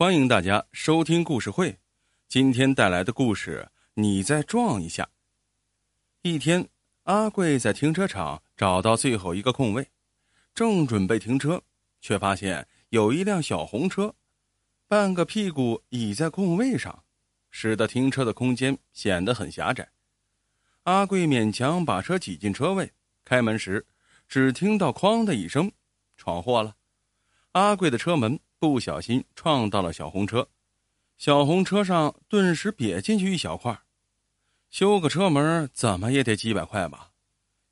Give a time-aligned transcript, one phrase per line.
[0.00, 1.78] 欢迎大家收听故事会。
[2.26, 5.06] 今天带来的故事，你再撞一下。
[6.22, 6.66] 一天，
[7.02, 9.86] 阿贵在停车场找到最后一个空位，
[10.54, 11.62] 正准备停车，
[12.00, 14.14] 却发现有一辆小红车，
[14.88, 17.04] 半个屁股倚在空位上，
[17.50, 19.86] 使得停车的空间显得很狭窄。
[20.84, 22.90] 阿贵勉强把车挤进车位，
[23.22, 23.86] 开门时，
[24.26, 25.70] 只听到“哐”的一声，
[26.16, 26.74] 闯祸了。
[27.52, 30.46] 阿贵的车门不小心撞到了小红车，
[31.16, 33.80] 小红车上顿时瘪进去一小块。
[34.68, 37.12] 修个车门怎么也得几百块吧？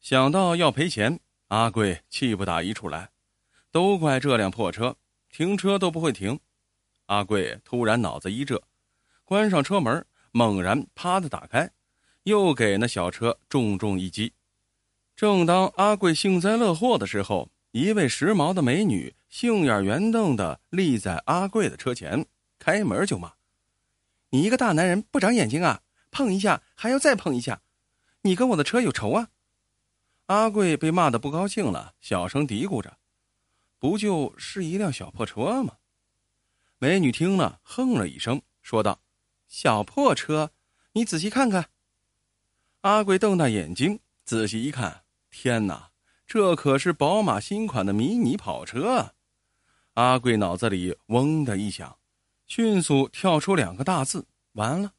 [0.00, 3.10] 想到要赔钱，阿贵气不打一处来。
[3.72, 4.96] 都怪这辆破车，
[5.28, 6.38] 停车都不会停。
[7.06, 8.62] 阿贵突然脑子一热，
[9.24, 11.68] 关上车门，猛然啪的打开，
[12.22, 14.32] 又给那小车重重一击。
[15.16, 19.12] 正当阿贵幸灾乐祸的时候，一位时髦的美女。
[19.38, 22.24] 杏眼圆瞪的立在阿贵的车前，
[22.58, 23.34] 开门就骂
[24.32, 25.82] ：“你一个大男人不长眼睛啊！
[26.10, 27.60] 碰一下还要再碰一下，
[28.22, 29.28] 你跟我的车有仇啊！”
[30.32, 32.96] 阿贵被骂的不高兴了，小声嘀咕着
[33.78, 35.74] ：“不就是一辆小破车吗？”
[36.80, 39.02] 美女听了，哼了一声，说道
[39.48, 40.50] ：“小破车，
[40.92, 41.68] 你仔细看看。”
[42.80, 45.90] 阿贵瞪大眼睛，仔细一看，天哪，
[46.26, 49.12] 这可是宝马新款的迷你跑车！
[49.96, 51.96] 阿贵脑子里嗡的一响，
[52.46, 54.92] 迅速跳出两个大字：“完了。”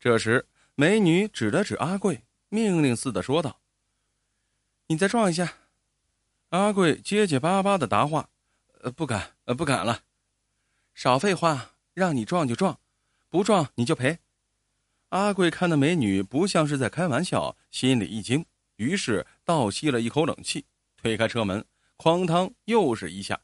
[0.00, 3.60] 这时，美女指了指阿贵，命令似的说道
[4.88, 5.58] ：“你再撞一下。”
[6.50, 8.30] 阿贵结结巴巴的答话
[8.82, 10.00] ：“呃，不敢，呃，不敢了。”
[10.92, 12.80] 少废话，让你撞就撞，
[13.28, 14.18] 不撞你就赔。
[15.10, 21.64] 阿贵看那美女不像是在开玩笑，心里一惊，于是倒吸了一口冷气，推开车门，
[21.96, 23.40] 哐当又是一下。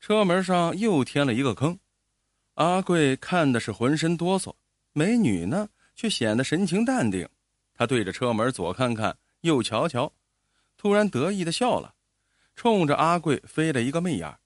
[0.00, 1.78] 车门上又添了一个坑，
[2.54, 4.54] 阿贵看的是浑身哆嗦，
[4.92, 7.28] 美女呢却显得神情淡定。
[7.74, 10.12] 她对着车门左看看，右瞧瞧，
[10.76, 11.94] 突然得意的笑了，
[12.54, 14.38] 冲着阿贵飞了一个媚眼。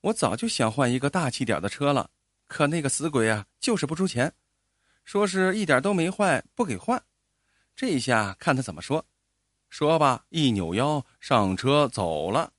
[0.00, 2.10] 我早就想换一个大气点的车了，
[2.46, 4.32] 可那个死鬼啊，就是不出钱，
[5.04, 7.02] 说是一点都没坏，不给换。
[7.76, 9.04] 这下看他怎么说。
[9.68, 12.52] 说罢，一扭腰上车走了。